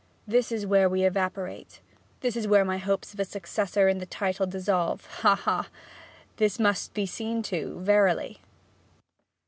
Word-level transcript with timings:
'This 0.25 0.51
is 0.51 0.65
where 0.65 0.89
we 0.89 1.03
evaporate 1.03 1.79
this 2.21 2.35
is 2.35 2.47
where 2.47 2.65
my 2.65 2.79
hopes 2.79 3.13
of 3.13 3.19
a 3.19 3.23
successor 3.23 3.87
in 3.87 3.99
the 3.99 4.05
title 4.07 4.47
dissolve 4.47 5.05
ha, 5.21 5.35
ha! 5.35 5.69
This 6.37 6.57
must 6.57 6.95
be 6.95 7.05
seen 7.05 7.43
to, 7.43 7.79
verily!' 7.81 8.41